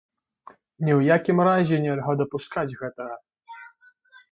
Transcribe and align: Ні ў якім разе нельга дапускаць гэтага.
Ні 0.87 0.91
ў 0.99 1.07
якім 1.17 1.37
разе 1.49 1.77
нельга 1.85 2.17
дапускаць 2.23 2.67
гэтага. 2.83 3.15